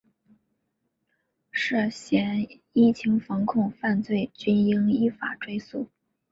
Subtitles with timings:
[1.51, 5.91] 涉嫌疫情防控犯罪均应依法追诉